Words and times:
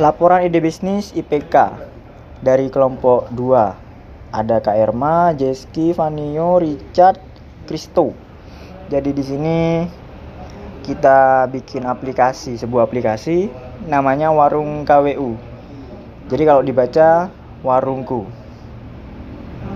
Laporan 0.00 0.44
ide 0.48 0.64
bisnis 0.64 1.12
IPK 1.12 1.76
dari 2.40 2.72
kelompok 2.72 3.28
2. 3.36 4.32
Ada 4.32 4.62
Kak 4.64 4.76
Erma, 4.76 5.36
Jeski, 5.36 5.92
Vanio, 5.92 6.56
Richard, 6.56 7.20
Kristo. 7.68 8.16
Jadi 8.88 9.10
di 9.12 9.20
sini 9.20 9.58
kita 10.80 11.46
bikin 11.52 11.84
aplikasi, 11.84 12.56
sebuah 12.56 12.88
aplikasi 12.88 13.52
namanya 13.86 14.32
Warung 14.32 14.88
KWU. 14.88 15.36
Jadi 16.32 16.42
kalau 16.48 16.62
dibaca 16.64 17.28
Warungku. 17.60 18.24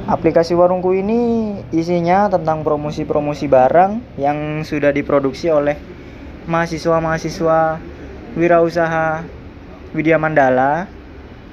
Aplikasi 0.08 0.56
Warungku 0.56 0.96
ini 0.96 1.52
isinya 1.68 2.32
tentang 2.32 2.64
promosi-promosi 2.64 3.44
barang 3.44 4.16
yang 4.16 4.64
sudah 4.64 4.88
diproduksi 4.88 5.52
oleh 5.52 5.76
mahasiswa-mahasiswa 6.48 7.80
wirausaha 8.36 9.24
Widya 9.94 10.18
Mandala. 10.18 10.90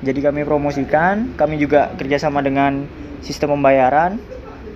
Jadi 0.02 0.18
kami 0.18 0.41
promosikan, 0.41 1.38
kami 1.38 1.62
juga 1.62 1.94
kerjasama 1.94 2.41
dengan 2.41 2.90
sistem 3.22 3.54
pembayaran 3.54 4.18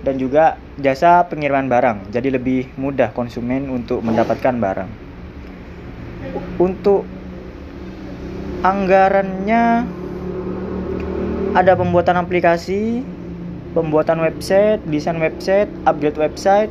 dan 0.06 0.14
juga 0.22 0.54
jasa 0.78 1.26
pengiriman 1.26 1.66
barang. 1.66 2.14
Jadi 2.14 2.30
lebih 2.30 2.70
mudah 2.78 3.10
konsumen 3.10 3.66
untuk 3.66 4.06
mendapatkan 4.06 4.54
barang. 4.54 4.90
Untuk 6.62 7.02
anggarannya 8.62 9.82
ada 11.58 11.72
pembuatan 11.74 12.22
aplikasi, 12.22 13.02
pembuatan 13.74 14.22
website, 14.22 14.78
desain 14.86 15.18
website, 15.18 15.66
upgrade 15.90 16.22
website, 16.22 16.70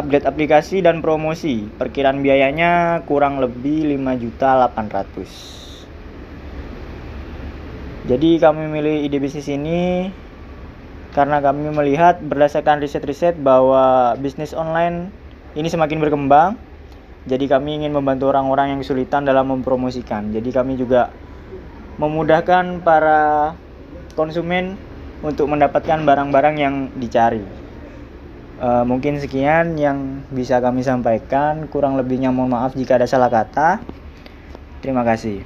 upgrade 0.00 0.24
aplikasi 0.24 0.80
dan 0.80 1.04
promosi. 1.04 1.68
Perkiraan 1.76 2.24
biayanya 2.24 3.04
kurang 3.04 3.36
lebih 3.36 4.00
5.800. 4.00 5.73
Jadi 8.04 8.36
kami 8.36 8.68
memilih 8.68 9.08
ide 9.08 9.16
bisnis 9.16 9.48
ini 9.48 10.12
karena 11.16 11.40
kami 11.40 11.72
melihat 11.72 12.20
berdasarkan 12.20 12.84
riset-riset 12.84 13.40
bahwa 13.40 14.12
bisnis 14.20 14.52
online 14.52 15.08
ini 15.56 15.72
semakin 15.72 16.04
berkembang. 16.04 16.60
Jadi 17.24 17.48
kami 17.48 17.80
ingin 17.80 17.96
membantu 17.96 18.28
orang-orang 18.28 18.76
yang 18.76 18.80
kesulitan 18.84 19.24
dalam 19.24 19.48
mempromosikan. 19.48 20.28
Jadi 20.36 20.52
kami 20.52 20.76
juga 20.76 21.08
memudahkan 21.96 22.84
para 22.84 23.56
konsumen 24.12 24.76
untuk 25.24 25.48
mendapatkan 25.48 26.04
barang-barang 26.04 26.56
yang 26.60 26.74
dicari. 27.00 27.40
E, 28.60 28.68
mungkin 28.84 29.16
sekian 29.16 29.80
yang 29.80 30.28
bisa 30.28 30.60
kami 30.60 30.84
sampaikan. 30.84 31.64
Kurang 31.72 31.96
lebihnya 31.96 32.28
mohon 32.28 32.52
maaf 32.52 32.76
jika 32.76 33.00
ada 33.00 33.08
salah 33.08 33.32
kata. 33.32 33.80
Terima 34.84 35.00
kasih. 35.00 35.40